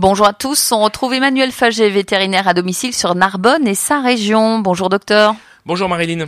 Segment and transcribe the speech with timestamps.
[0.00, 4.58] Bonjour à tous, on retrouve Emmanuel Faget, vétérinaire à domicile sur Narbonne et sa région.
[4.58, 5.34] Bonjour docteur.
[5.66, 6.26] Bonjour Marilyn.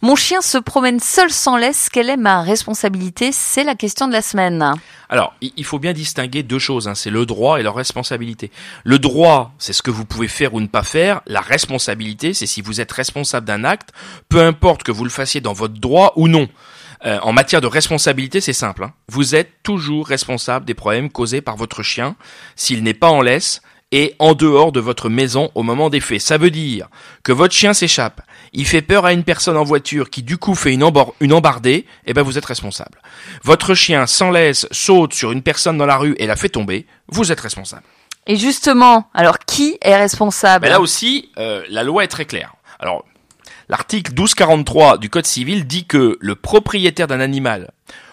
[0.00, 3.30] Mon chien se promène seul sans laisse, quelle est ma responsabilité?
[3.30, 4.72] C'est la question de la semaine.
[5.10, 6.94] Alors, il faut bien distinguer deux choses, hein.
[6.94, 8.50] c'est le droit et la responsabilité.
[8.84, 11.20] Le droit, c'est ce que vous pouvez faire ou ne pas faire.
[11.26, 13.90] La responsabilité, c'est si vous êtes responsable d'un acte,
[14.30, 16.48] peu importe que vous le fassiez dans votre droit ou non.
[17.06, 18.84] Euh, en matière de responsabilité, c'est simple.
[18.84, 18.92] Hein.
[19.08, 22.16] Vous êtes toujours responsable des problèmes causés par votre chien
[22.56, 23.60] s'il n'est pas en laisse
[23.92, 26.20] et en dehors de votre maison au moment des faits.
[26.20, 26.88] Ça veut dire
[27.22, 28.22] que votre chien s'échappe,
[28.52, 30.84] il fait peur à une personne en voiture qui du coup fait une,
[31.20, 33.00] une embardée, et eh ben vous êtes responsable.
[33.44, 36.86] Votre chien sans laisse saute sur une personne dans la rue et la fait tomber,
[37.08, 37.84] vous êtes responsable.
[38.26, 40.66] Et justement, alors qui est responsable?
[40.66, 42.54] Là aussi, euh, la loi est très claire.
[42.80, 43.04] Alors,
[43.68, 47.70] l'article 1243 du Code civil dit que le propriétaire d'un animal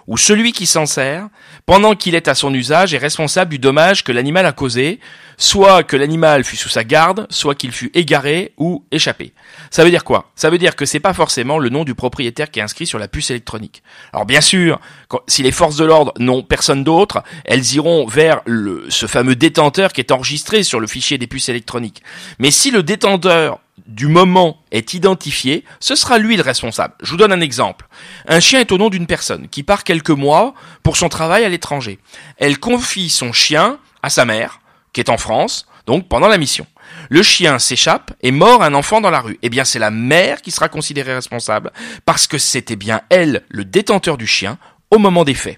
[0.08, 1.30] ou celui qui s'en sert,
[1.66, 5.00] pendant qu'il est à son usage, est responsable du dommage que l'animal a causé,
[5.38, 9.32] soit que l'animal fut sous sa garde, soit qu'il fut égaré ou échappé.
[9.70, 10.30] Ça veut dire quoi?
[10.36, 13.00] Ça veut dire que c'est pas forcément le nom du propriétaire qui est inscrit sur
[13.00, 13.84] la puce électronique.
[14.12, 14.82] Alors bien sûr,
[15.28, 19.94] si les forces de l'ordre n'ont personne d'autre, elles iront vers le, ce fameux détenteur
[19.94, 22.04] qui est enregistré sur le fichier des puces électroniques.
[22.38, 26.94] Mais si le détenteur du moment est identifié, ce sera lui le responsable.
[27.02, 27.88] Je vous donne un exemple.
[28.28, 31.50] Un chien est au nom d'une personne qui part quelques mois pour son travail à
[31.50, 32.00] l'étranger.
[32.38, 34.60] Elle confie son chien à sa mère,
[34.94, 36.66] qui est en France, donc pendant la mission.
[37.10, 39.40] Le chien s'échappe et mord un enfant dans la rue.
[39.42, 41.72] Eh bien, c'est la mère qui sera considérée responsable
[42.06, 44.58] parce que c'était bien elle, le détenteur du chien,
[44.92, 45.58] au moment des faits.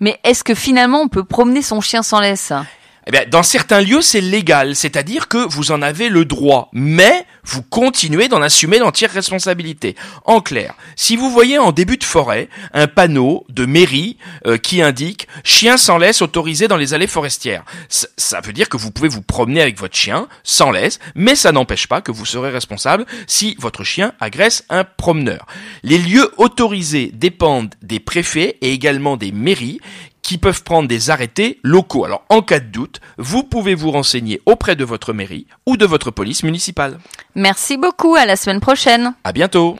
[0.00, 2.52] Mais est-ce que finalement on peut promener son chien sans laisse?
[3.06, 7.26] Eh bien, dans certains lieux, c'est légal, c'est-à-dire que vous en avez le droit, mais
[7.44, 9.96] vous continuez d'en assumer l'entière responsabilité.
[10.24, 14.82] En clair, si vous voyez en début de forêt un panneau de mairie euh, qui
[14.82, 19.08] indique chien sans laisse autorisé dans les allées forestières, ça veut dire que vous pouvez
[19.08, 23.04] vous promener avec votre chien sans laisse, mais ça n'empêche pas que vous serez responsable
[23.26, 25.46] si votre chien agresse un promeneur.
[25.82, 29.80] Les lieux autorisés dépendent des préfets et également des mairies
[30.22, 32.04] qui peuvent prendre des arrêtés locaux.
[32.04, 35.84] Alors, en cas de doute, vous pouvez vous renseigner auprès de votre mairie ou de
[35.84, 36.98] votre police municipale.
[37.34, 39.14] Merci beaucoup, à la semaine prochaine.
[39.24, 39.70] À bientôt.